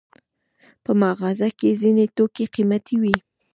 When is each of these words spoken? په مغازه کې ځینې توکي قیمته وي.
په 0.83 0.91
مغازه 1.01 1.49
کې 1.59 1.69
ځینې 1.81 2.05
توکي 2.15 2.45
قیمته 2.55 2.95
وي. 3.01 3.15